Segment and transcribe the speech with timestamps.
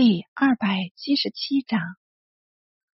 [0.00, 1.80] 第二百七十七章：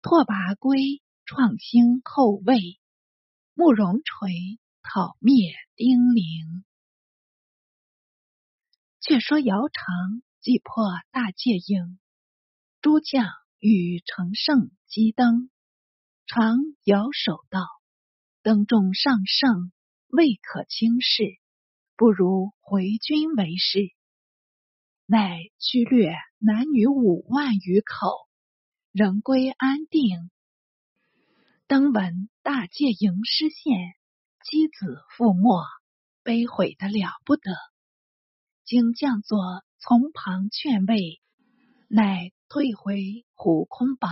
[0.03, 2.81] 拓跋圭创兴后魏，
[3.55, 4.33] 慕容垂
[4.83, 6.65] 讨灭丁零。
[9.01, 12.01] 却说姚常击破大戒营，
[12.81, 13.29] 诸将
[13.61, 15.51] 与乘胜击登，
[16.27, 17.61] 常摇手道
[18.43, 19.71] ：“登众上胜，
[20.09, 21.23] 未可轻视，
[21.95, 23.79] 不如回军为是。”
[25.11, 28.29] 乃驱掠男女五万余口，
[28.93, 30.31] 仍归安定。
[31.67, 33.95] 登闻大戒营失陷，
[34.45, 35.65] 妻子覆没，
[36.23, 37.51] 悲悔的了不得。
[38.67, 39.39] 经将作
[39.79, 41.23] 从旁劝慰，
[41.89, 44.11] 乃退回虎空堡，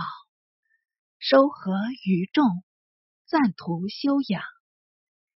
[1.19, 2.63] 收合余众，
[3.27, 4.41] 暂图休养。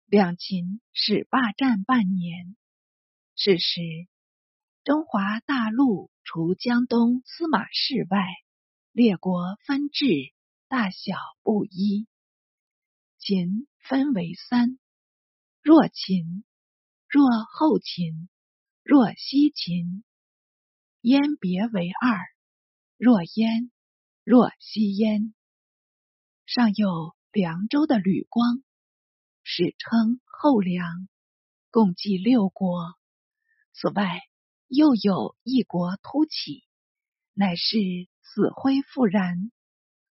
[0.05, 2.55] 两秦始霸占半年，
[3.36, 3.81] 是时。
[4.89, 8.25] 中华大陆除江东司马氏外，
[8.91, 10.08] 列国分治，
[10.67, 12.08] 大小不一。
[13.19, 14.80] 秦分为三：
[15.61, 16.44] 若秦、
[17.08, 18.30] 若后秦、
[18.81, 20.03] 若西秦；
[21.02, 22.17] 燕别为二：
[22.97, 23.69] 若燕、
[24.23, 25.36] 若西燕。
[26.47, 28.64] 上有凉州的吕光，
[29.44, 31.08] 史称后凉，
[31.69, 32.97] 共计六国。
[33.73, 34.21] 此外。
[34.70, 36.64] 又有一国突起，
[37.34, 37.80] 乃是
[38.22, 39.52] 死灰复燃，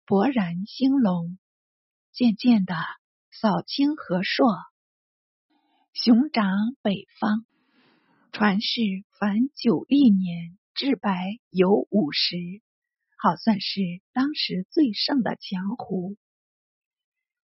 [0.07, 1.39] 勃然兴隆，
[2.11, 2.75] 渐渐的
[3.31, 4.57] 扫清河朔，
[5.93, 7.45] 雄长北方。
[8.33, 8.81] 传世
[9.19, 12.37] 凡九历年至白有五十，
[13.19, 13.81] 好算是
[14.15, 16.17] 当时最盛的强胡。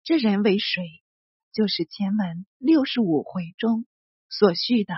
[0.05, 0.83] 这人为谁？
[1.53, 3.87] 就是前文六十五回中
[4.29, 4.95] 所叙的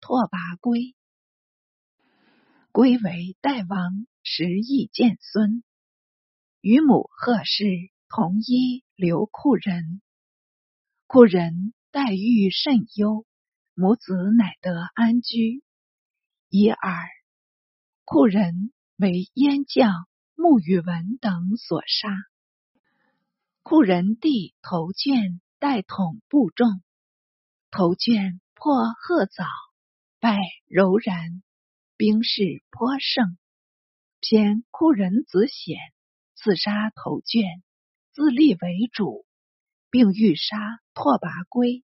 [0.00, 0.96] 拓跋圭。
[2.72, 5.62] 归为代王时亦见孙，
[6.62, 7.66] 与母贺氏
[8.08, 10.00] 同一刘库人。
[11.06, 13.26] 库人待遇甚优，
[13.74, 15.62] 母子乃得安居。
[16.48, 17.10] 一二，
[18.06, 22.08] 库人为燕将穆宇文等所杀。
[23.62, 26.82] 库人弟头卷代统部众，
[27.70, 29.44] 头卷破贺早，
[30.20, 31.42] 败柔然。
[32.02, 33.38] 兵势颇盛，
[34.18, 35.78] 偏库人子显
[36.34, 37.62] 刺杀头卷，
[38.10, 39.24] 自立为主，
[39.88, 40.56] 并欲杀
[40.94, 41.84] 拓跋圭。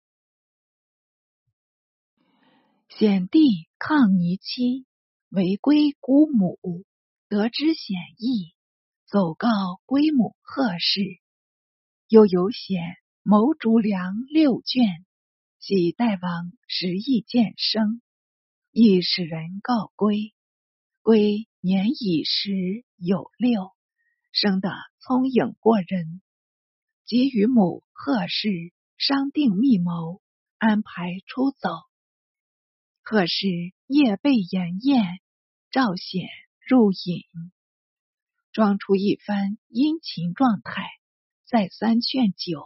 [2.87, 4.85] 显帝抗尼妻
[5.27, 6.85] 为归姑母，
[7.27, 8.55] 得知显意，
[9.05, 9.49] 走告
[9.85, 11.19] 归母贺氏。
[12.07, 12.79] 又有显
[13.21, 15.05] 谋逐粮六卷，
[15.59, 18.01] 喜代王时意见生。
[18.77, 20.33] 亦使人告归，
[21.01, 23.71] 归年已十有六，
[24.33, 24.69] 生得
[24.99, 26.21] 聪颖过人，
[27.05, 28.49] 即与母贺氏
[28.97, 30.21] 商定密谋，
[30.57, 31.69] 安排出走。
[33.01, 33.47] 贺氏
[33.87, 35.21] 夜被严宴，
[35.71, 36.27] 赵显
[36.67, 37.23] 入隐，
[38.51, 40.83] 装出一番殷勤状态，
[41.45, 42.61] 再三劝酒，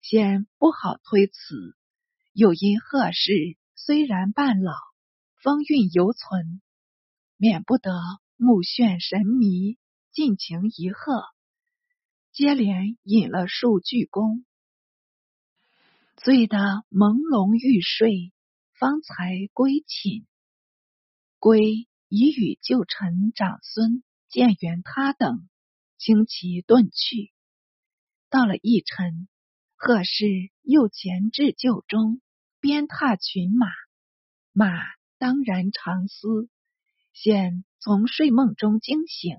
[0.00, 1.76] 先不好推辞，
[2.32, 4.87] 又因贺氏虽然半老。
[5.40, 6.60] 风韵犹存，
[7.36, 7.92] 免不得
[8.36, 9.78] 目眩神迷，
[10.10, 11.22] 尽情一喝，
[12.32, 14.42] 接连饮了数鞠躬，
[16.16, 16.58] 醉得
[16.90, 18.32] 朦胧欲睡，
[18.72, 20.26] 方才归寝。
[21.38, 25.48] 归已与旧臣长孙建元他等
[25.98, 27.32] 轻骑遁去。
[28.28, 29.28] 到了一晨，
[29.76, 30.26] 贺氏
[30.62, 32.20] 又前至旧中，
[32.58, 33.68] 鞭踏群马，
[34.52, 34.97] 马。
[35.18, 36.48] 当然长思，
[37.12, 39.36] 现从睡梦中惊醒，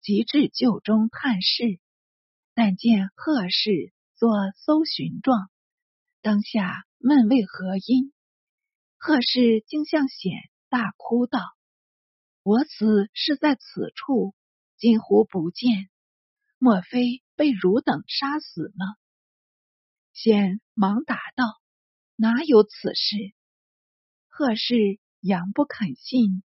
[0.00, 1.78] 即至旧中探视，
[2.54, 5.50] 但见贺氏作搜寻状，
[6.22, 8.14] 当下问为何因，
[8.96, 10.32] 贺氏竟向显
[10.70, 11.40] 大哭道
[12.42, 14.34] ：“我子是在此处，
[14.78, 15.90] 今乎不见，
[16.56, 18.86] 莫非被汝等杀死呢？”
[20.14, 21.44] 显忙答道
[22.16, 23.34] ：“哪有此事？”
[24.28, 24.98] 贺氏。
[25.20, 26.42] 杨不肯信，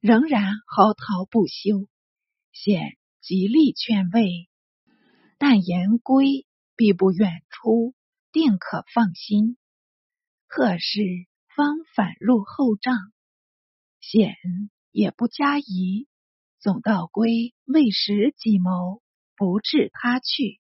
[0.00, 1.88] 仍然嚎啕不休。
[2.52, 4.48] 显极力劝慰，
[5.36, 7.94] 但言归必不远出，
[8.32, 9.58] 定可放心。
[10.46, 11.02] 贺氏
[11.54, 12.96] 方返入后帐，
[14.00, 14.36] 显
[14.90, 16.08] 也不加疑，
[16.58, 19.02] 总道归未识计谋，
[19.36, 20.60] 不致他去，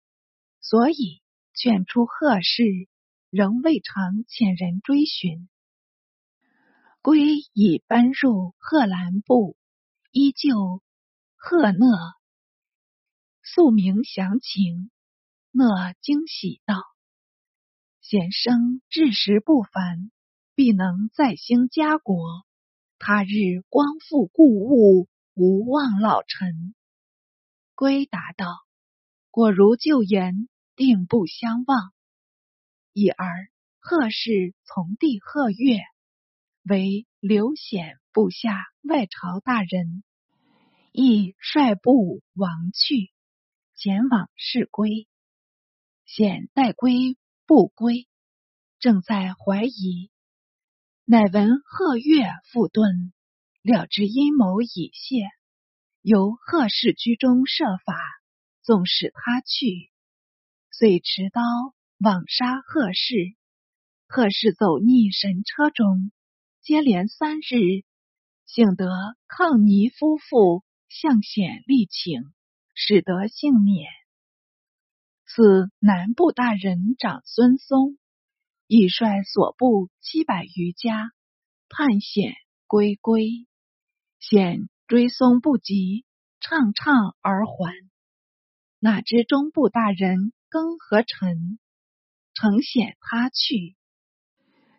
[0.60, 1.22] 所以
[1.54, 2.88] 劝出贺氏，
[3.30, 5.48] 仍未尝遣人追寻。
[7.06, 9.56] 归已搬入贺兰部，
[10.10, 10.82] 依旧。
[11.36, 11.78] 贺讷
[13.44, 14.90] 素明详情，
[15.52, 16.82] 讷惊喜道
[18.02, 20.10] ：“贤生志识不凡，
[20.56, 22.44] 必能再兴家国。
[22.98, 26.74] 他日光复故物，无忘老臣。”
[27.76, 28.46] 归答道
[29.30, 31.92] ：“果如旧言，定不相忘。
[32.92, 33.48] 已而
[33.78, 35.78] 贺氏从弟贺月，
[36.68, 40.02] 为刘显部下外朝大人。”
[40.98, 43.12] 亦率部亡去，
[43.74, 45.06] 前往事归。
[46.06, 48.08] 显待归不归，
[48.78, 50.10] 正在怀疑，
[51.04, 53.12] 乃闻贺越复遁，
[53.60, 55.28] 了知阴谋已泄，
[56.00, 57.94] 由贺氏居中设法，
[58.62, 59.90] 纵使他去，
[60.70, 61.42] 遂持刀
[61.98, 63.36] 枉杀贺氏。
[64.08, 66.10] 贺氏走逆神车中，
[66.66, 67.84] 接连三日，
[68.44, 68.88] 幸得
[69.28, 70.64] 抗尼夫妇。
[70.88, 72.22] 向显力请，
[72.74, 73.88] 使得幸免。
[75.26, 77.98] 此南部大人长孙松，
[78.66, 81.12] 已率所部七百余家
[81.68, 82.34] 叛险
[82.66, 83.46] 归归。
[84.18, 86.04] 显追松不及，
[86.40, 87.74] 怅怅而还。
[88.80, 91.58] 哪知中部大人庚和臣
[92.32, 93.76] 承显他去，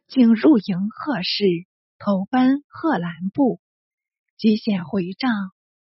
[0.08, 1.67] 竟入营贺氏，
[2.00, 3.62] 投奔贺兰部。
[4.38, 5.32] 及显回帐。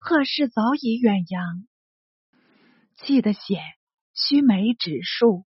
[0.00, 1.66] 贺氏早已远扬，
[2.96, 3.60] 气得险
[4.14, 5.44] 须眉直竖，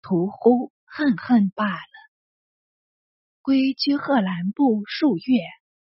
[0.00, 1.92] 屠呼恨恨罢了。
[3.42, 5.38] 归居贺兰部数月，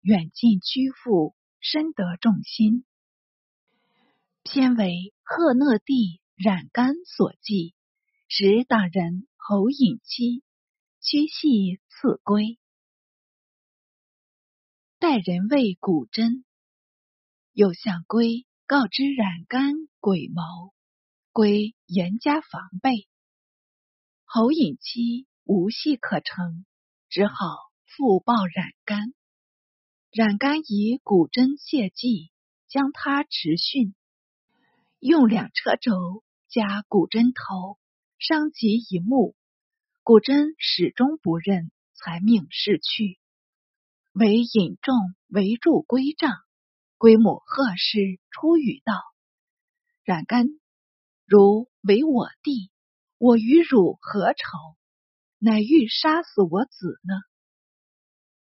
[0.01, 2.85] 远近居父，深得众心。
[4.43, 7.73] 偏为贺讷弟染干所记，
[8.27, 10.43] 使党人侯隐期
[11.01, 12.58] 屈系赐归，
[15.01, 16.43] 待人谓古真。
[17.53, 20.73] 又向归告知冉干诡谋，
[21.31, 23.07] 归严加防备。
[24.25, 26.65] 侯隐期无戏可成，
[27.07, 27.45] 只好
[27.85, 29.13] 复报冉干。
[30.11, 32.33] 冉干以古针谢计，
[32.67, 33.95] 将他持训，
[34.99, 37.79] 用两车轴加古针头，
[38.17, 39.33] 伤及一目。
[40.03, 43.17] 古针始终不认，才命逝去。
[44.19, 44.93] 为引众
[45.27, 46.33] 围住归帐。
[46.97, 48.93] 归母贺氏出语道
[50.03, 50.45] ：“冉干，
[51.25, 52.69] 如为我弟，
[53.17, 54.75] 我与汝何仇？
[55.37, 57.13] 乃欲杀死我子呢？”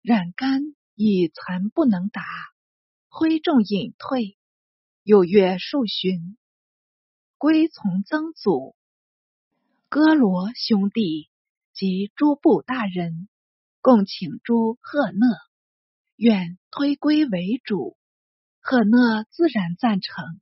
[0.04, 0.60] 冉干
[0.96, 2.22] 已残不能答，
[3.08, 4.38] 挥众隐退。
[5.04, 6.38] 又月数旬，
[7.38, 8.76] 归从曾祖
[9.88, 11.30] 哥罗兄弟
[11.74, 13.30] 及诸部大人，
[13.80, 15.28] 共请诸贺讷，
[16.22, 17.98] 愿推归为主。
[18.60, 20.40] 贺讷自然赞成，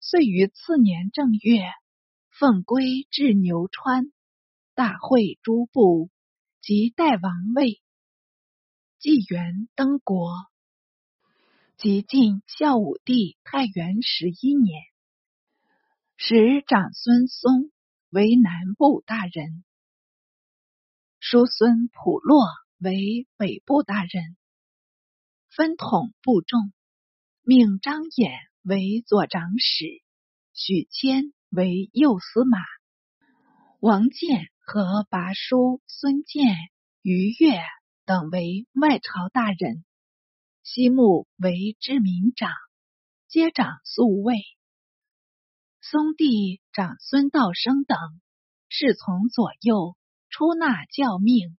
[0.00, 1.62] 遂于次年正月，
[2.30, 4.10] 奉归至牛川，
[4.74, 6.10] 大会诸部
[6.60, 7.80] 即代王位，
[8.98, 10.32] 纪元登国，
[11.76, 14.82] 即晋孝武帝太元十一年，
[16.16, 17.70] 使长孙松
[18.10, 19.62] 为南部大人，
[21.20, 24.36] 叔孙普洛为北部大人，
[25.56, 26.72] 分统部众。
[27.42, 28.32] 命张衍
[28.62, 29.84] 为左长史，
[30.52, 32.58] 许谦为右司马，
[33.78, 36.56] 王建和拔叔孙建、
[37.02, 37.60] 于越
[38.04, 39.84] 等为外朝大人，
[40.64, 42.50] 西木为知民长，
[43.28, 44.38] 接掌宿卫。
[45.80, 47.96] 松弟长孙道生等
[48.68, 49.96] 侍从左右，
[50.30, 51.56] 出纳教命。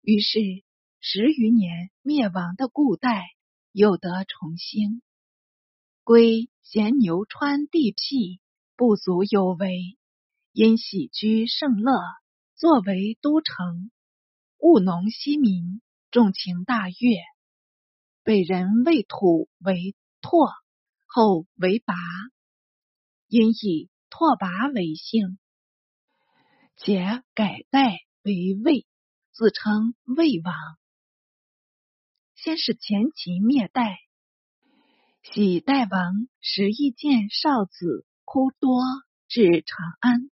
[0.00, 0.38] 于是
[1.08, 3.28] 十余年灭亡的故代
[3.70, 5.02] 又得重兴。
[6.02, 8.40] 归咸牛川地僻，
[8.74, 9.96] 不足有为。
[10.50, 11.92] 因喜居盛乐，
[12.56, 13.92] 作为都城，
[14.58, 17.18] 务农息民，重情大悦。
[18.24, 20.50] 北人为土为拓，
[21.04, 21.94] 后为拔，
[23.28, 25.38] 因以拓跋为姓，
[26.74, 28.88] 且改代为魏，
[29.30, 30.52] 自称魏王。
[32.46, 33.98] 先是前秦灭代。
[35.24, 38.84] 喜代王时，意见少子哭多
[39.26, 40.30] 至长安，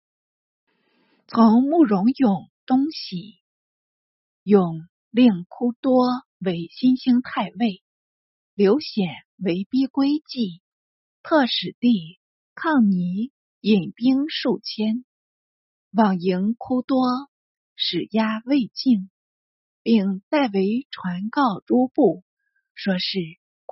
[1.28, 3.38] 从慕容永东徙，
[4.42, 6.08] 永令哭多
[6.40, 7.80] 为新兴太尉，
[8.54, 10.62] 刘显为逼归计，
[11.22, 12.18] 特使弟
[12.56, 15.04] 抗尼引兵数千，
[15.92, 17.06] 往迎哭多，
[17.76, 19.12] 使压魏境，
[19.82, 22.24] 并代为传告诸部，
[22.74, 23.18] 说是。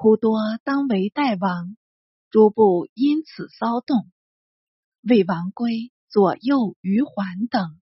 [0.01, 1.77] 枯多当为代王，
[2.31, 4.13] 诸部因此骚动。
[5.03, 7.81] 魏王归左右于桓等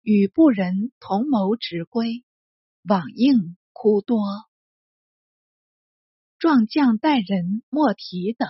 [0.00, 2.24] 与部人同谋执归，
[2.82, 4.22] 往应枯多。
[6.38, 8.48] 壮将带人莫提等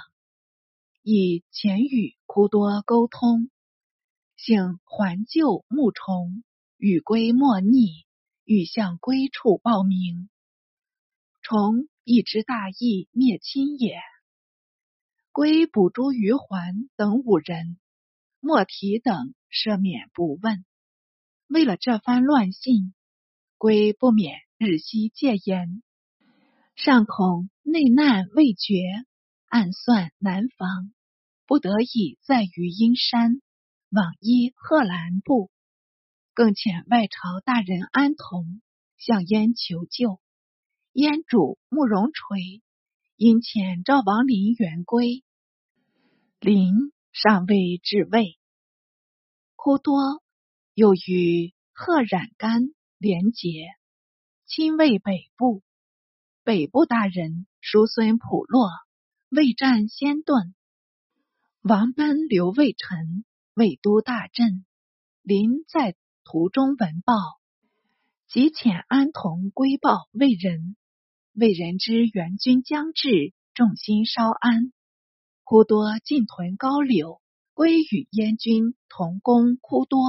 [1.03, 3.51] 以前与枯多沟通，
[4.37, 6.45] 幸还救穆崇
[6.77, 8.07] 与归莫逆，
[8.53, 10.29] 欲向归处报名。
[11.41, 14.01] 崇一知大义，灭亲也。
[15.31, 17.79] 归捕诛于桓等五人，
[18.41, 20.65] 莫提等赦免不问。
[21.47, 22.93] 为了这番乱信，
[23.57, 25.85] 归不免日夕戒严，
[26.75, 28.83] 尚恐内难未决，
[29.47, 30.93] 暗算难防，
[31.47, 33.41] 不得已在于阴山，
[33.91, 35.53] 往依贺兰部，
[36.41, 38.63] 更遣外朝大人安童
[38.97, 40.23] 向燕求救。
[40.95, 42.63] 燕主慕容垂
[43.17, 45.23] 因遣赵王林元归，
[46.41, 48.39] 林尚未至位。
[49.55, 50.23] 忽多
[50.73, 52.63] 又与贺冉干
[52.97, 53.67] 联结，
[54.47, 55.63] 亲卫北部。
[56.43, 58.71] 北部大人叔孙普洛
[59.29, 60.55] 未战先遁，
[61.61, 64.65] 王班留魏臣魏都大镇。
[65.21, 67.15] 林在途中闻报，
[68.29, 70.77] 即遣安童归报魏人。
[71.33, 74.73] 魏人知援军将至，众心稍安。
[75.45, 77.21] 忽多进屯高柳，
[77.55, 80.01] 归与燕军同攻忽多，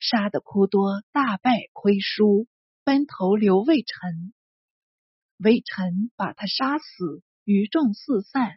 [0.00, 2.46] 杀得忽多大败亏输，
[2.84, 4.32] 奔投刘魏臣。
[5.38, 8.56] 魏臣把他杀死，余众四散。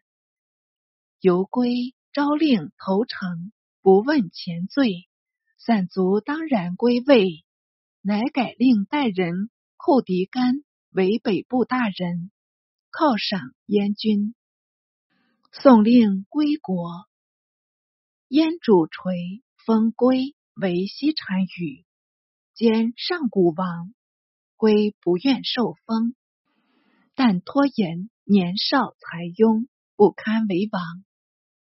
[1.19, 5.08] 犹归诏令投诚，不问前罪，
[5.59, 7.45] 散卒当然归魏，
[8.01, 10.63] 乃改令代人寇狄干。
[10.91, 12.31] 为北部大人，
[12.91, 14.33] 犒赏燕军，
[15.51, 17.07] 送令归国。
[18.27, 21.85] 燕主垂封归为西单于，
[22.55, 23.93] 兼上古王。
[24.57, 26.15] 归不愿受封，
[27.13, 30.81] 但拖延年少才庸，不堪为王，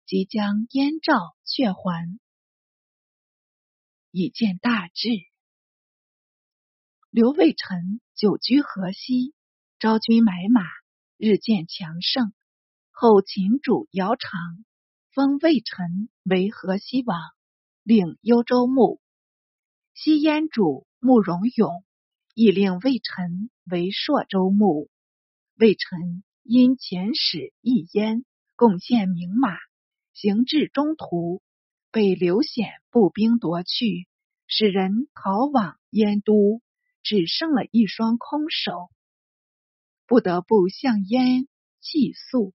[0.07, 2.19] 即将燕赵却还，
[4.13, 5.09] 以见大志。
[7.09, 9.35] 刘卫臣久居河西，
[9.79, 10.63] 招军买马，
[11.17, 12.35] 日渐强盛。
[12.91, 14.31] 后秦主姚长
[15.13, 17.19] 封魏臣为河西王，
[17.83, 19.01] 领幽州牧。
[19.95, 21.83] 西燕主慕容永
[22.35, 24.91] 亦令魏臣为朔州牧。
[25.57, 28.27] 魏臣因遣使诣燕，
[28.57, 29.57] 贡献名马，
[30.13, 31.43] 行至中途，
[31.93, 34.09] 被刘显步兵夺去，
[34.49, 36.61] 使人逃往燕都。
[37.05, 38.89] 只剩了一双空手，
[40.07, 41.49] 不得不向燕
[41.81, 42.55] 泣诉。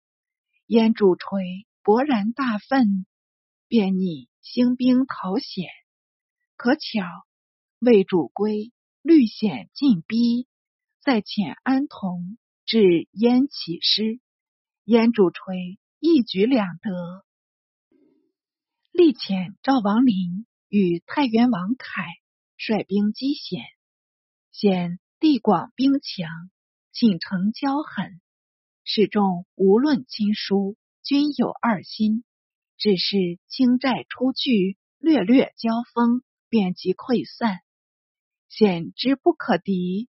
[0.68, 3.06] 燕主垂勃然大愤，
[3.68, 5.68] 便拟兴兵讨险。
[6.56, 7.04] 可巧
[7.80, 10.48] 魏主归虑险进逼，
[11.02, 14.22] 再遣安童至燕起师。
[14.86, 17.26] 燕主垂一举两得，
[18.98, 22.02] 力遣赵王林与太原王凯
[22.56, 23.62] 率兵击险。
[24.52, 26.50] 显地广兵强，
[26.92, 28.20] 进城骄狠，
[28.84, 32.24] 始终无论亲疏，均有二心。
[32.80, 37.60] 只是轻寨出据，略略交锋，便即溃散。
[38.50, 40.10] 险之不可敌，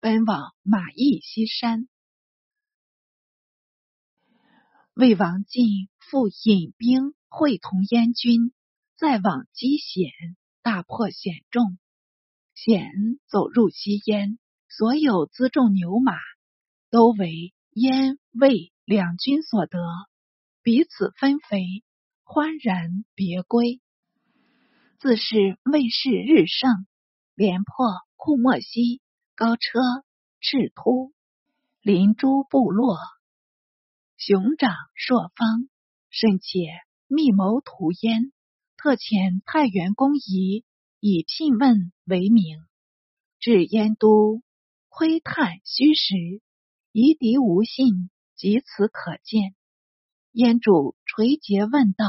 [0.00, 1.88] 奔往马邑西山。
[4.92, 8.52] 魏王进复引兵会同燕军，
[8.96, 10.12] 再往击险，
[10.62, 11.78] 大破险众。
[12.54, 12.92] 险
[13.26, 14.38] 走入西燕，
[14.68, 16.14] 所有辎重牛马
[16.90, 19.80] 都为燕魏两军所得，
[20.62, 21.82] 彼此分肥，
[22.22, 23.80] 欢然别归。
[25.00, 26.86] 自是魏氏日盛，
[27.34, 27.74] 连破
[28.14, 29.02] 库莫西、
[29.34, 29.80] 高车、
[30.40, 31.12] 赤突、
[31.82, 32.96] 林诸部落，
[34.16, 35.68] 熊掌朔方，
[36.10, 36.68] 甚且
[37.06, 38.32] 密谋屠燕，
[38.76, 40.64] 特遣太原公仪。
[41.06, 42.64] 以聘问为名，
[43.38, 44.40] 至燕都
[44.88, 46.40] 窥探虚实，
[46.92, 49.54] 夷狄无信，即此可见。
[50.32, 52.06] 燕主垂节问道：“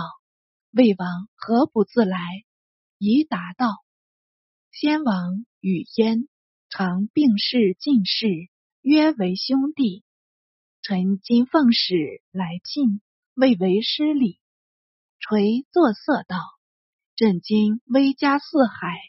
[0.72, 2.18] 魏王何不自来？”
[2.98, 3.84] 宜答道
[4.72, 6.30] ：“先王与燕
[6.70, 8.48] 常并视近视，
[8.80, 10.06] 约为兄弟。
[10.82, 13.02] 臣今奉使来聘，
[13.34, 14.40] 未为失礼。”
[15.27, 16.38] 垂作色道。
[17.15, 19.00] 朕今威加四海，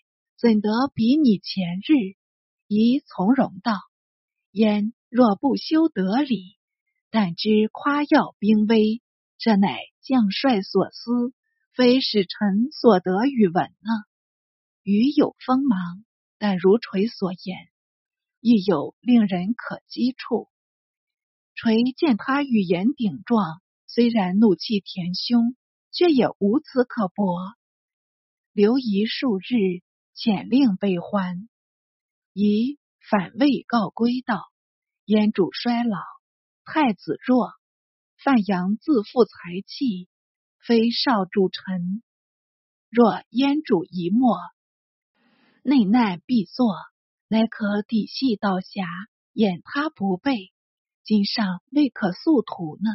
[0.40, 2.16] 怎得比拟前日？
[2.66, 3.74] 宜从容道：
[4.50, 6.56] 焉若不修德礼，
[7.10, 9.02] 但知夸耀兵威，
[9.36, 11.34] 这乃将帅所思，
[11.74, 13.90] 非使臣所得与闻呢。
[14.84, 16.02] 余有锋芒，
[16.38, 17.58] 但如垂所言，
[18.40, 20.48] 亦有令人可击处。
[21.54, 25.54] 垂见他语言顶撞，虽然怒气填胸，
[25.90, 27.40] 却也无此可驳。
[28.52, 29.82] 留遗数日，
[30.14, 31.48] 遣令备还。
[32.32, 32.78] 宜
[33.10, 34.42] 反魏告归道：
[35.04, 35.98] 燕主衰老，
[36.64, 37.52] 太子弱，
[38.16, 40.08] 范阳自负才气，
[40.58, 42.02] 非少主臣。
[42.88, 44.38] 若燕主一没，
[45.62, 46.74] 内难必作，
[47.28, 48.86] 乃可抵系道侠，
[49.32, 50.52] 掩他不备。
[51.04, 52.90] 今上未可速图呢。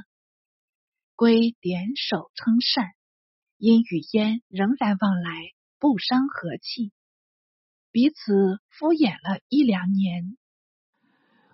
[1.21, 2.93] 归点首称善，
[3.59, 6.93] 因与焉仍然往来，不伤和气，
[7.91, 10.35] 彼此敷衍了一两年。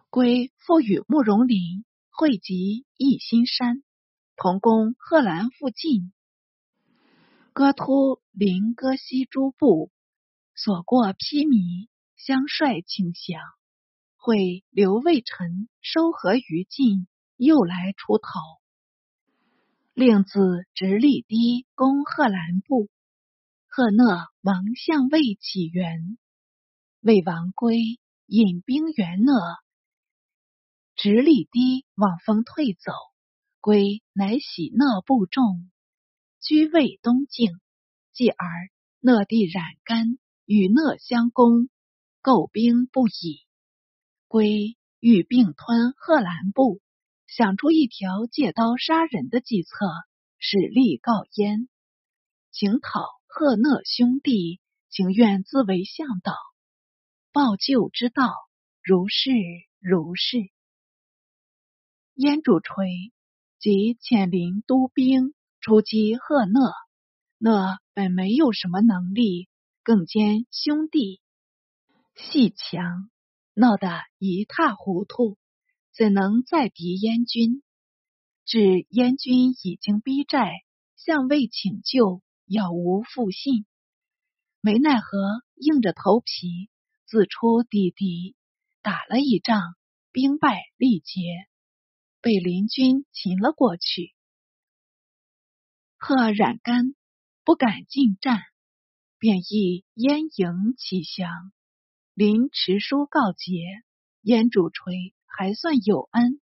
[0.10, 3.84] 归复与慕容林汇集义兴山，
[4.38, 6.14] 同攻贺兰附近，
[7.52, 9.92] 割突临歌西诸部，
[10.56, 13.42] 所过披靡，相率请降。
[14.16, 18.30] 会刘卫臣收合于禁，又来出头。
[19.98, 22.88] 令子直隶堤攻贺兰部，
[23.68, 26.20] 贺讷王向魏起源，
[27.02, 27.80] 魏王归
[28.28, 29.34] 引兵援讷，
[30.96, 32.92] 直隶堤望风退走，
[33.60, 35.68] 归乃喜讷部众，
[36.42, 37.60] 居魏东境。
[38.14, 38.48] 继而
[39.00, 41.70] 讷地冉干与讷相攻，
[42.22, 43.48] 构兵不已。
[44.28, 46.82] 归欲并吞贺兰部，
[47.28, 49.86] 想出一条借刀杀人的计策，
[50.40, 51.68] 使力告燕，
[52.52, 56.34] 请讨贺讷兄弟，情愿自为向导，
[57.32, 58.34] 报救之道，
[58.82, 59.30] 如是
[59.80, 60.38] 如是。
[62.16, 62.88] 燕主垂
[63.60, 66.74] 即遣临都兵出击贺讷，
[67.38, 69.50] 讷本没有什么能力，
[69.84, 71.22] 更兼兄弟
[72.16, 73.12] 细强。
[73.60, 75.36] 闹得一塌糊涂，
[75.98, 77.64] 怎能再敌燕军？
[78.46, 80.52] 至燕军已经逼寨，
[80.96, 83.66] 向魏请救，杳无复信。
[84.62, 86.70] 没奈何，硬着头皮
[87.08, 88.36] 自出抵敌，
[88.84, 89.60] 打了一仗，
[90.12, 91.20] 兵败力竭，
[92.22, 94.14] 被邻军擒了过去。
[95.98, 96.94] 贺冉干
[97.44, 98.44] 不敢进战，
[99.18, 101.52] 便意燕营起降。
[102.14, 103.56] 临持书告捷，
[104.22, 106.42] 燕主垂还算有恩，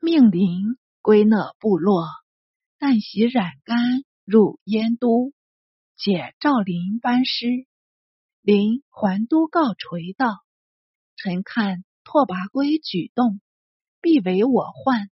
[0.00, 2.06] 命临归讷部落，
[2.78, 3.76] 但袭染干
[4.24, 5.34] 入燕都，
[5.98, 7.66] 且赵临班师。
[8.40, 10.42] 临还都告垂道
[11.14, 13.42] ：“臣看拓跋圭举动，
[14.00, 15.10] 必为我患，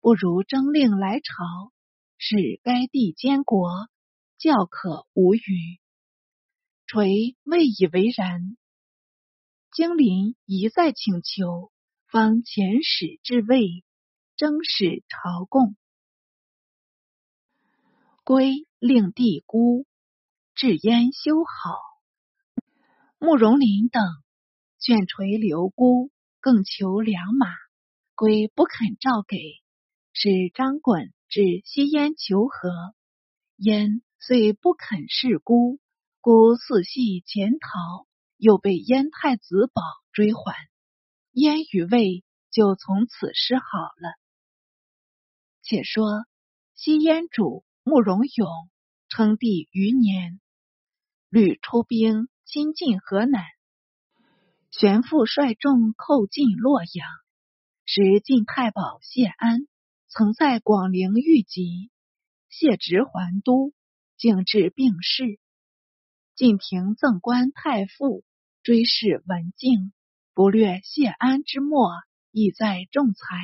[0.00, 1.72] 不如征令来朝，
[2.18, 3.88] 使该地监国，
[4.38, 5.80] 教可无虞。”
[6.86, 8.56] 垂未以为然。
[9.72, 11.72] 经林一再请求，
[12.10, 13.84] 方遣使至魏，
[14.36, 15.76] 征使朝贡。
[18.24, 19.86] 归令帝孤，
[20.54, 21.78] 至燕修好。
[23.18, 24.02] 慕容林等
[24.78, 27.48] 卷垂留孤，更求良马，
[28.14, 29.36] 归不肯照给，
[30.12, 32.70] 使张衮至西燕求和。
[33.56, 35.78] 燕虽不肯示孤，
[36.20, 38.08] 孤似系潜逃。
[38.40, 40.54] 又被燕太子宝追还，
[41.38, 44.18] 燕与魏就从此失好了。
[45.62, 46.26] 且说
[46.74, 48.48] 西燕主慕容永
[49.08, 50.40] 称帝余年，
[51.28, 53.44] 屡出兵亲近河南，
[54.70, 57.08] 玄父率众寇进洛阳，
[57.84, 59.68] 时晋太保谢安
[60.08, 61.90] 曾在广陵遇疾，
[62.48, 63.72] 谢直还都，
[64.16, 65.38] 竟至病逝。
[66.34, 68.24] 晋廷赠官太傅。
[68.64, 69.94] 追谥文静，
[70.38, 71.90] 不略谢安之末，
[72.30, 73.40] 意在仲裁。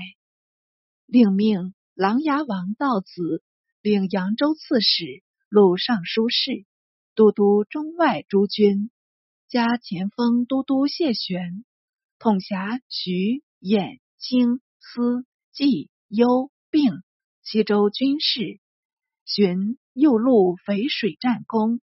[1.07, 3.43] 另命琅琊王道子
[3.83, 6.65] 领扬州刺史、录尚书事、
[7.17, 8.93] 都督中外诸军，
[9.49, 11.65] 加前锋都督谢玄，
[12.21, 17.03] 统辖徐、兖、青、司、冀、幽、并
[17.43, 18.61] 西州军事。
[19.25, 21.81] 寻又录淝水战功，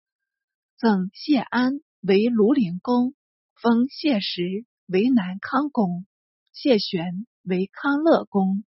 [0.78, 3.14] 赠谢安为庐陵公。
[3.60, 6.04] 封谢石为南康公，
[6.52, 8.64] 谢玄为康乐公，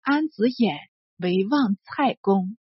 [0.00, 0.78] 安子衍
[1.18, 2.56] 为望蔡公。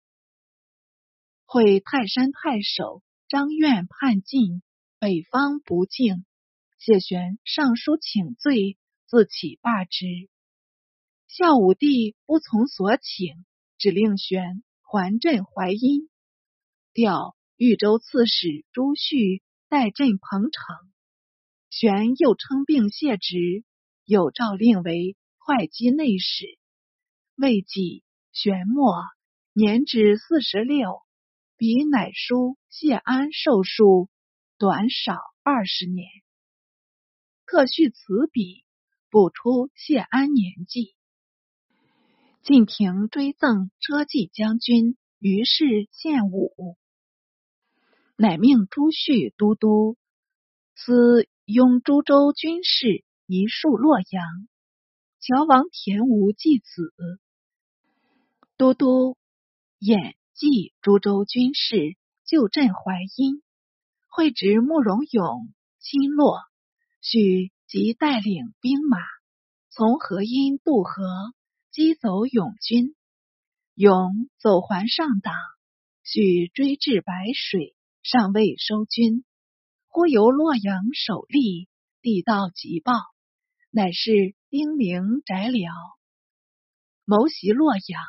[1.45, 4.61] 会泰山太守张苑叛晋，
[4.99, 6.25] 北方不敬，
[6.77, 10.05] 谢玄上书请罪，自起罢之。
[11.27, 13.45] 孝武帝不从所请，
[13.77, 16.09] 只令玄还镇淮阴，
[16.91, 20.91] 调豫州刺史朱旭代镇彭城。
[21.69, 23.63] 玄又称病谢职，
[24.03, 26.57] 有诏令为会稽内史。
[27.35, 29.03] 未几，玄末，
[29.53, 31.01] 年至四十六，
[31.57, 34.09] 比乃叔谢安寿数
[34.57, 36.07] 短少二十年。
[37.45, 38.63] 特续此笔，
[39.09, 40.95] 补出谢安年纪。
[42.41, 46.77] 晋廷追赠车骑将军于是献武，
[48.15, 49.97] 乃命朱旭都督
[50.75, 54.47] 司拥株洲军事，一戍洛阳。
[55.19, 56.93] 乔王田无继子，
[58.55, 59.17] 都督
[59.79, 63.41] 演继株洲军事，就镇淮阴。
[64.09, 66.37] 会执慕容永侵洛，
[67.01, 68.99] 许即带领兵马
[69.71, 71.01] 从河阴渡河。
[71.71, 72.95] 击走永军，
[73.73, 75.33] 永走还上党，
[76.03, 79.25] 许追至白水，尚未收军。
[79.99, 81.67] 忽由洛阳守吏
[82.01, 82.93] 递到急报，
[83.69, 85.73] 乃是丁陵翟辽
[87.03, 88.01] 谋袭洛阳，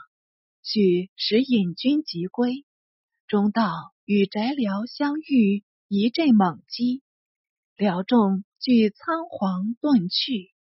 [0.63, 2.65] 许使引军急归。
[3.27, 3.73] 中道
[4.05, 7.03] 与翟辽相遇，一阵猛击，
[7.75, 10.55] 辽众俱仓皇遁去。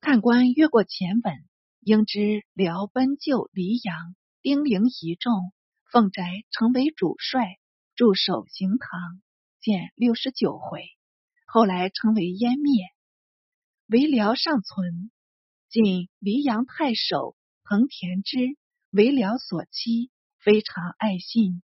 [0.00, 1.34] 看官越过前文，
[1.80, 5.52] 应知辽奔救黎阳，丁陵一众，
[5.92, 7.58] 凤宅成为主帅，
[7.96, 9.20] 驻守行堂，
[9.66, 10.84] 见六十九回。
[11.44, 12.84] 后来成为湮灭，
[13.88, 15.10] 为辽尚存。
[15.68, 18.38] 仅黎阳太守彭田之
[18.90, 21.64] 为辽所欺，非常爱信。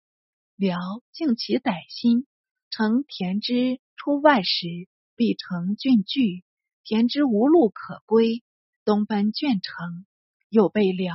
[0.56, 0.80] 辽
[1.12, 2.26] 敬其歹心，
[2.68, 4.66] 乘田之出外时，
[5.14, 6.42] 必成郡据。
[6.82, 8.42] 田之无路可归，
[8.84, 10.04] 东奔鄄城，
[10.48, 11.14] 又被辽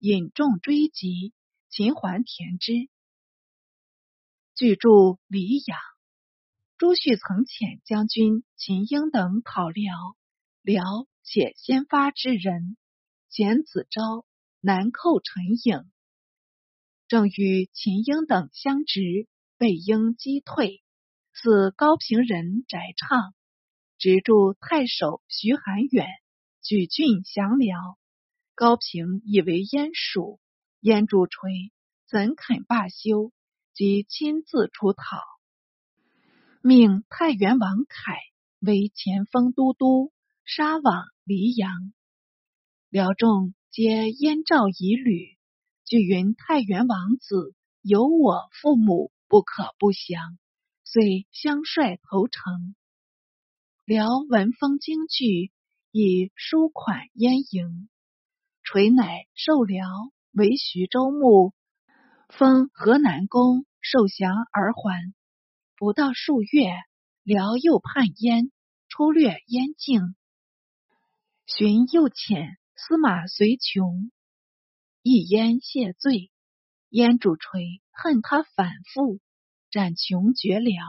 [0.00, 1.32] 引众追击，
[1.70, 2.90] 秦还田之。
[4.54, 4.90] 据著
[5.26, 5.78] 黎阳，
[6.80, 10.16] 朱旭曾遣将军秦英等讨辽，
[10.62, 10.82] 辽
[11.22, 12.78] 且先发之人，
[13.28, 14.24] 简子昭
[14.60, 15.84] 南寇陈颖，
[17.06, 20.82] 正与秦英等相执，被英击退，
[21.34, 23.34] 似高平人翟畅。
[23.98, 26.06] 直驻太守徐寒远
[26.62, 27.98] 举郡降辽，
[28.54, 30.40] 高平以为燕属，
[30.80, 31.72] 燕主垂
[32.08, 33.34] 怎肯罢休？
[33.74, 35.18] 即亲自出讨，
[36.62, 38.18] 命太原王凯
[38.60, 40.12] 为前锋都督，
[40.44, 41.94] 杀往黎阳。
[42.90, 45.38] 辽众皆燕赵以旅，
[45.86, 50.36] 据云太原王子有我父母，不可不降，
[50.84, 52.74] 遂相率投诚。
[53.86, 55.52] 辽闻风惊惧，
[55.90, 57.88] 以书款燕迎。
[58.62, 59.88] 垂乃受辽
[60.32, 61.54] 为徐州牧，
[62.28, 65.14] 封河南公，受降而还。
[65.80, 66.74] 不到数月，
[67.22, 68.52] 辽又叛燕，
[68.90, 70.14] 出掠燕境。
[71.46, 74.12] 寻又遣司马随琼
[75.02, 76.30] 一燕谢罪。
[76.90, 79.20] 燕主垂恨他反复，
[79.70, 80.84] 斩琼绝辽。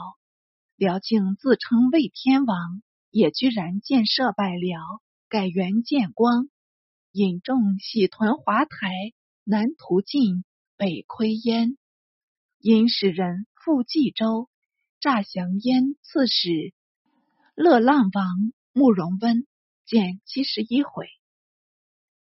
[0.75, 2.84] 辽竟自称魏天王。
[3.12, 4.77] 也居然建设百辽，
[5.30, 6.49] 改元建光，
[7.13, 8.89] 引众喜屯华台，
[9.45, 10.43] 南屠晋，
[10.75, 11.77] 北窥燕。
[12.60, 14.49] 因使人赴冀州，
[15.01, 16.75] 诈降燕刺史
[17.55, 19.47] 乐浪王慕容温，
[19.83, 21.07] 见七十一回。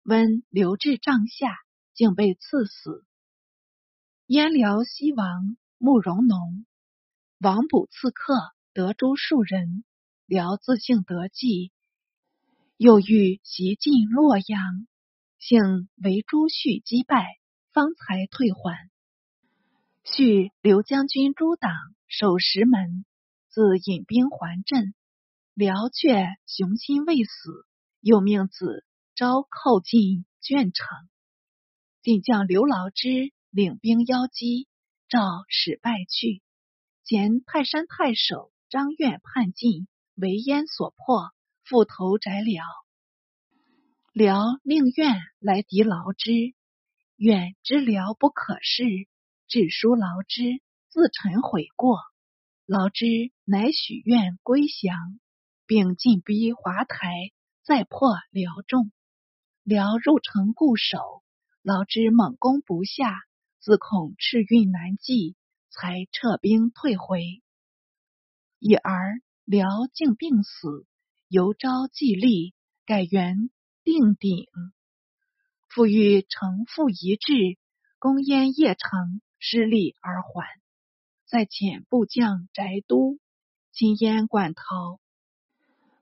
[0.03, 1.57] 温留至帐下，
[1.95, 3.07] 竟被刺死。
[4.27, 6.67] 燕辽西王慕容农，
[7.39, 8.35] 王卜刺客，
[8.75, 9.83] 得诸数人。
[10.27, 11.73] 辽自幸得计，
[12.77, 14.87] 又欲袭进洛阳，
[15.39, 17.39] 幸为朱旭击败，
[17.73, 18.91] 方才退还。
[20.05, 21.73] 续刘将军朱党
[22.09, 23.05] 守石门，
[23.49, 24.95] 自引兵还镇。
[25.55, 27.67] 辽却雄心未死，
[28.01, 30.87] 又命子昭寇进鄄城。
[32.03, 34.67] 晋将刘牢之领兵邀击，
[35.09, 36.43] 赵使败去。
[37.05, 39.87] 前泰山太守张愿叛晋。
[40.21, 41.31] 为燕所破，
[41.63, 42.65] 复投翟辽。
[44.13, 46.33] 辽命愿来敌劳之，
[47.15, 48.83] 愿知辽不可视，
[49.47, 51.99] 致书劳之，自陈悔过。
[52.67, 53.07] 劳之
[53.45, 55.21] 乃许愿归降，
[55.67, 57.11] 并进逼华台，
[57.65, 58.91] 再破辽众。
[59.63, 61.23] 辽入城固守，
[61.63, 63.21] 劳之猛攻不下，
[63.61, 65.37] 自恐赤运难继，
[65.71, 67.43] 才撤兵退回。
[68.59, 69.21] 已而。
[69.45, 70.85] 辽竟病死，
[71.27, 72.53] 由昭继立，
[72.85, 73.49] 改元
[73.83, 74.45] 定鼎。
[75.69, 77.33] 复欲城复一至，
[77.99, 80.45] 攻燕邺城，失利而还。
[81.29, 83.19] 再遣部将翟都
[83.71, 84.99] 进燕馆陶，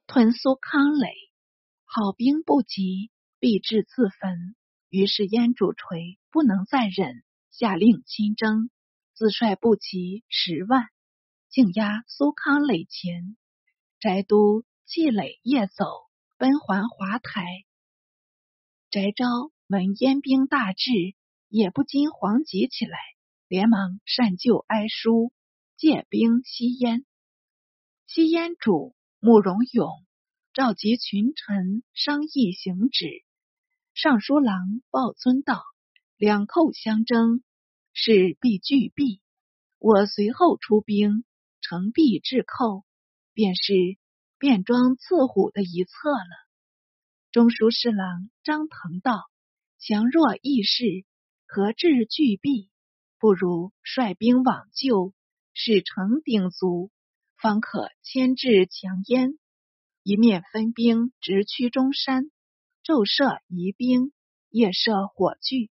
[0.07, 1.11] 屯苏康垒，
[1.85, 3.11] 好兵不及，
[3.41, 4.55] 必至自焚。
[4.89, 8.71] 于是燕主垂不能再忍，下令亲征，
[9.15, 10.87] 自率步骑十万，
[11.51, 13.37] 竟压苏康垒前。
[13.99, 15.87] 翟都弃垒夜走，
[16.39, 17.65] 奔还华台。
[18.91, 19.27] 翟昭
[19.67, 20.93] 闻燕兵大至，
[21.49, 22.97] 也不禁惶急起来。
[23.49, 25.33] 连忙善救哀书，
[25.77, 27.05] 借兵西燕。
[28.07, 29.89] 西燕主慕容永
[30.53, 33.23] 召集群臣商议行止。
[33.95, 35.63] 尚书郎鲍尊道
[36.19, 37.45] ：“两寇相争，
[37.93, 39.21] 势必俱毙。
[39.79, 41.25] 我随后出兵，
[41.61, 42.85] 成必制寇，
[43.33, 43.73] 便是
[44.39, 46.47] 便装刺虎的一策了。”
[47.31, 49.23] 中书侍郎张腾道
[49.79, 51.05] ：“强弱易事，
[51.47, 52.71] 何至俱毙？”
[53.19, 55.15] 不如率兵往救，
[55.55, 56.91] 使城鼎足，
[57.37, 59.39] 方可牵制强燕。
[60.03, 62.31] 一面分兵直趋中山，
[62.85, 64.13] 昼设疑兵，
[64.51, 65.71] 夜设火炬，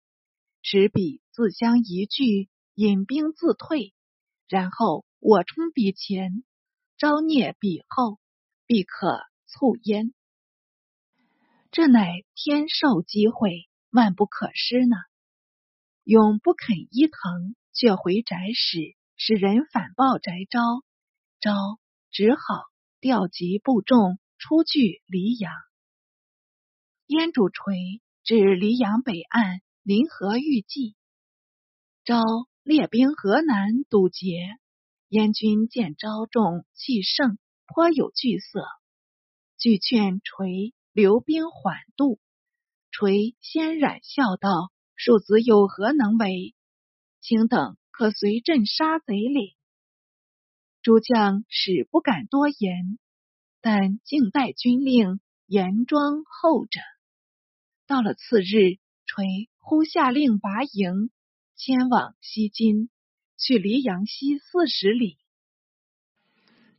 [0.61, 3.93] 使彼自相疑惧，引兵自退。
[4.47, 6.43] 然后我冲彼前，
[6.97, 8.19] 招孽彼后，
[8.65, 10.13] 必可促焉。
[11.71, 14.95] 这乃天授机会，万不可失呢。
[16.05, 20.61] 永不肯依藤，却回宅使，使人反报翟昭。
[21.39, 21.51] 昭
[22.11, 22.39] 只好
[22.99, 25.51] 调集部众出据黎阳。
[27.07, 30.95] 燕主垂至黎阳北岸临河遇计，
[32.03, 32.21] 昭
[32.61, 34.37] 列兵河南堵截。
[35.07, 38.63] 燕军见昭众气盛，颇有惧色，
[39.57, 42.19] 俱劝垂留兵缓渡。
[42.91, 44.71] 垂先染笑道。
[44.95, 46.55] 庶子有何能为？
[47.21, 49.55] 卿等可随朕杀贼哩。
[50.81, 52.99] 诸将使不敢多言，
[53.59, 56.79] 但静待军令，严庄候着。
[57.87, 61.09] 到了次日，垂忽下令拔营，
[61.55, 62.89] 迁往西津，
[63.37, 65.17] 去离阳西四十里，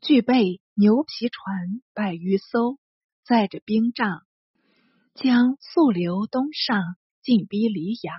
[0.00, 2.78] 具备牛皮船百余艘，
[3.24, 4.24] 载着兵仗，
[5.14, 6.96] 将溯流东上。
[7.26, 8.14] 进逼黎阳，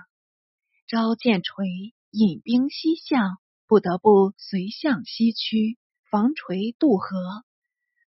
[0.86, 1.66] 召见垂
[2.10, 5.78] 引兵西向，不得不随向西驱，
[6.10, 7.42] 防垂渡河。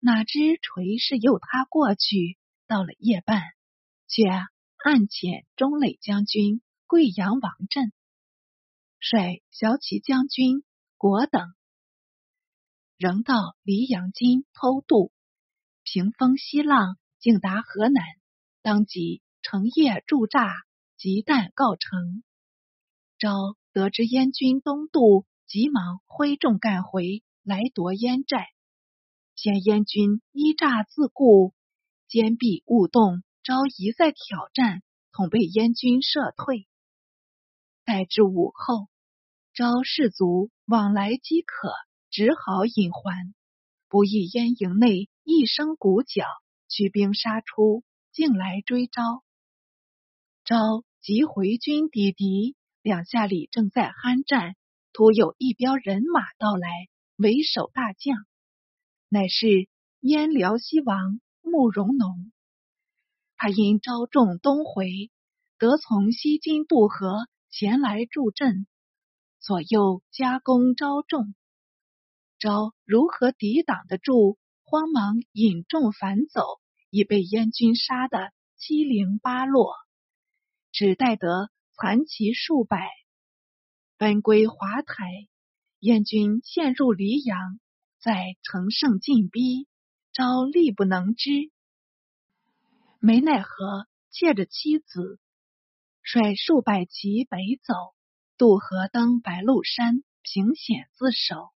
[0.01, 3.43] 哪知垂是诱他过去，到了夜半，
[4.09, 7.93] 却暗遣中磊将军贵阳王镇，
[8.99, 10.65] 率骁骑将军
[10.97, 11.55] 果等，
[12.97, 15.13] 仍到黎阳津偷渡，
[15.85, 18.05] 平风西浪，竟达河南，
[18.63, 20.57] 当即乘夜驻扎。
[20.99, 22.25] 急旦告成，
[23.19, 28.49] 昭得知燕军东渡，急忙挥众赶回来夺燕寨。
[29.37, 31.55] 见燕军依诈自固，
[32.09, 33.23] 坚壁勿动。
[33.45, 34.83] 昭一再挑战，
[35.13, 36.67] 恐被燕军射退。
[37.85, 38.89] 待至午后，
[39.55, 41.71] 昭士卒往来饥渴，
[42.11, 43.33] 只好隐还。
[43.89, 46.25] 不意燕营内一声鼓角，
[46.67, 49.23] 驱兵杀出，竟来追招。
[50.45, 50.83] 昭。
[51.09, 54.57] 即回军抵敌，两下里正在酣战，
[54.93, 56.69] 突有一彪人马到来，
[57.17, 58.27] 为首大将，
[59.09, 62.31] 乃是燕辽西王慕容农。
[63.39, 65.11] 他因招众东回，
[65.57, 68.67] 得从西津渡河前来助阵，
[69.41, 71.35] 左右夹攻招众。
[72.39, 74.37] 招如何抵挡得住？
[74.63, 76.43] 慌忙引众反走，
[76.91, 79.73] 已被燕军杀得七零八落。
[80.79, 82.89] 只带得残骑数百，
[83.97, 85.11] 奔归华台。
[85.81, 87.59] 燕军陷入黎阳，
[87.99, 89.67] 在乘胜进逼，
[90.13, 91.51] 招力不能支，
[93.01, 95.19] 没奈何，借着妻子，
[96.01, 97.75] 率数百骑北走，
[98.37, 101.51] 渡河登白鹿山，凭险自守。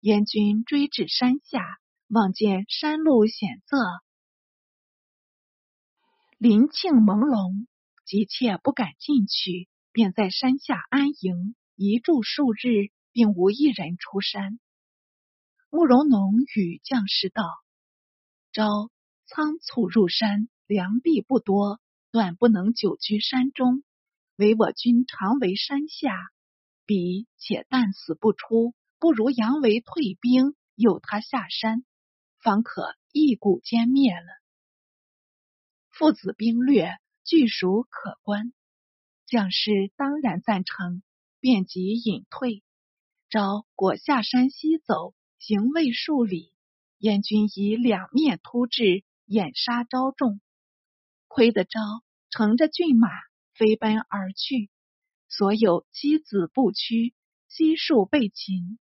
[0.00, 3.76] 燕军追至山下，望见山路险塞，
[6.36, 7.68] 林庆朦胧。
[8.04, 14.60] 急切不敢进去，便在山下安营，一住数日，并无一人出山。
[15.70, 17.42] 慕容农与将士道
[18.52, 18.90] ：“昭
[19.26, 23.82] 仓促入山，粮币不多，断不能久居山中。
[24.36, 26.14] 唯我军常为山下，
[26.84, 31.84] 彼且但死不出，不如杨为退兵，诱他下山，
[32.40, 34.26] 方可一鼓歼灭了。”
[35.90, 38.52] 父子兵略据属可观，
[39.26, 41.02] 将士当然赞成，
[41.40, 42.62] 便即隐退。
[43.30, 46.52] 昭果下山西走，行未数里，
[46.98, 50.40] 燕军以两面突至，掩杀昭众。
[51.26, 51.80] 亏得昭
[52.30, 53.08] 乘着骏马
[53.54, 54.70] 飞奔而去，
[55.28, 57.14] 所有妻子不屈，
[57.48, 58.78] 悉数被擒。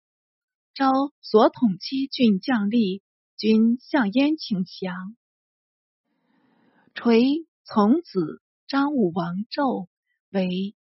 [0.73, 3.01] 昭所统七郡将吏
[3.37, 5.15] 均向燕请降。
[6.93, 9.87] 垂从子张武王胄
[10.29, 10.75] 为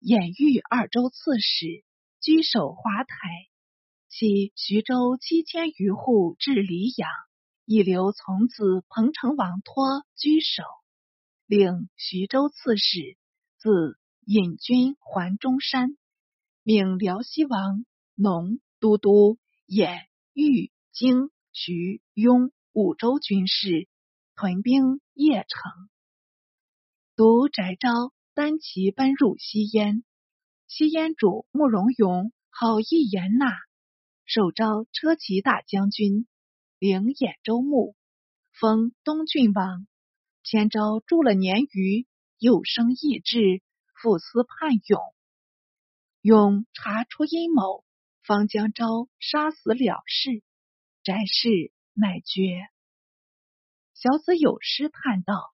[0.00, 1.84] 兖豫二州刺史，
[2.20, 3.16] 居守华台。
[4.08, 7.10] 系徐州七千余户至黎阳，
[7.64, 10.62] 亦留从子彭城王托居守。
[11.46, 13.16] 令徐州刺史，
[13.58, 15.96] 自引军还中山，
[16.62, 19.98] 命辽西王农都督兖
[20.32, 23.88] 豫京徐雍五州军事，
[24.36, 25.90] 屯兵邺城。
[27.20, 30.04] 独翟昭单骑奔入西燕，
[30.68, 33.58] 西燕主慕容永好意言纳，
[34.24, 36.26] 受召车骑大将军，
[36.78, 37.94] 领兖州牧，
[38.58, 39.86] 封东郡王。
[40.44, 42.06] 先昭住了年余，
[42.38, 43.60] 又生异志，
[44.00, 44.98] 复思叛勇。
[46.22, 47.84] 勇查出阴谋，
[48.22, 50.42] 方将昭杀死了事，
[51.02, 52.66] 翟氏乃绝。
[53.92, 55.52] 小子有诗叹道：“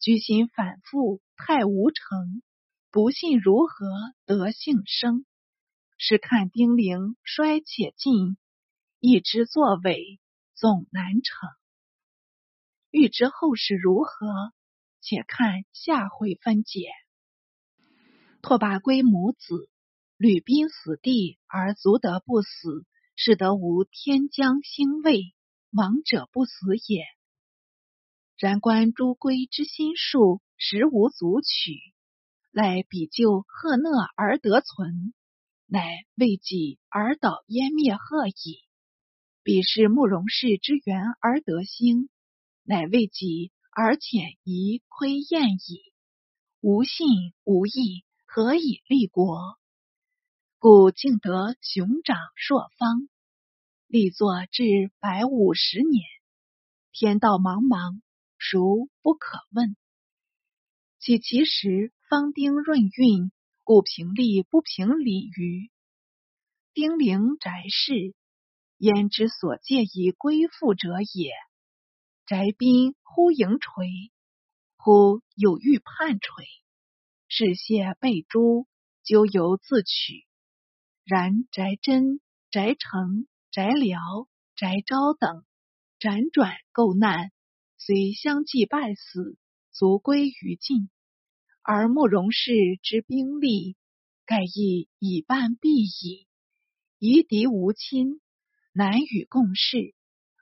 [0.00, 2.42] 居心反复太无成，
[2.92, 3.86] 不信如何
[4.26, 5.26] 得幸生？
[5.96, 8.36] 是看丁玲衰且尽，
[9.00, 10.20] 一知作伪
[10.54, 11.48] 总难成。”
[12.92, 14.52] 欲知后事如何，
[15.00, 16.88] 且看下回分解。
[18.40, 19.68] 拓跋圭母子
[20.16, 25.34] 屡濒死地而足得不死，是得无天将星位，
[25.72, 27.04] 亡者不死也。
[28.38, 31.72] 然观诸龟之心术，实无足取。
[32.52, 35.12] 赖比就赫讷而得存，
[35.66, 38.62] 乃为己而导湮灭赫矣。
[39.42, 42.08] 彼是慕容氏之源而得兴。
[42.62, 45.80] 乃为己而遣夷窥燕矣，
[46.60, 47.06] 无信
[47.44, 49.56] 无义，何以立国？
[50.58, 53.08] 故敬得雄长朔方，
[53.86, 56.04] 立作至百五十年。
[56.92, 58.02] 天道茫茫，
[58.38, 59.76] 孰不可问？
[61.00, 63.30] 岂其时方丁润运，
[63.64, 65.70] 故平利不平礼于
[66.72, 68.14] 丁陵宅室，
[68.78, 71.32] 焉之所借以归附者也。
[72.26, 74.12] 翟宾忽迎垂，
[74.76, 76.44] 忽有欲叛垂，
[77.26, 78.66] 是谢被诛，
[79.02, 80.26] 咎由自取。
[81.04, 82.20] 然翟真、
[82.50, 83.98] 翟成、翟辽、
[84.54, 85.44] 翟昭等
[85.98, 87.32] 辗转构难，
[87.78, 89.38] 虽相继败死，
[89.72, 90.90] 卒归于尽。
[91.62, 93.76] 而慕容氏之兵力，
[94.26, 96.26] 盖亦以半必矣。
[96.98, 98.20] 夷狄无亲，
[98.72, 99.94] 难与共事。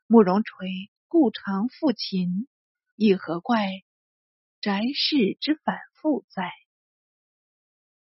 [0.09, 0.91] 慕容垂。
[1.09, 2.49] 故常复秦，
[2.97, 3.69] 亦何怪
[4.61, 6.51] 翟氏之反复哉？